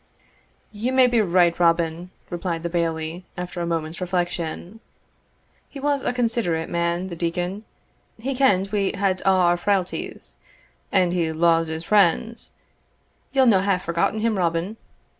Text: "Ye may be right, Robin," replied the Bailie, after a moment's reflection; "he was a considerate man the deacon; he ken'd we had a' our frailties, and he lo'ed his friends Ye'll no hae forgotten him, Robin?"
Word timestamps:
"Ye 0.71 0.89
may 0.89 1.05
be 1.05 1.21
right, 1.21 1.59
Robin," 1.59 2.09
replied 2.31 2.63
the 2.63 2.71
Bailie, 2.71 3.23
after 3.37 3.61
a 3.61 3.67
moment's 3.67 4.01
reflection; 4.01 4.79
"he 5.69 5.79
was 5.79 6.01
a 6.01 6.11
considerate 6.11 6.69
man 6.69 7.09
the 7.09 7.15
deacon; 7.15 7.65
he 8.17 8.33
ken'd 8.33 8.71
we 8.71 8.93
had 8.93 9.21
a' 9.21 9.29
our 9.29 9.57
frailties, 9.57 10.37
and 10.91 11.13
he 11.13 11.31
lo'ed 11.31 11.67
his 11.67 11.83
friends 11.83 12.53
Ye'll 13.31 13.45
no 13.45 13.61
hae 13.61 13.77
forgotten 13.77 14.21
him, 14.21 14.39
Robin?" 14.39 14.77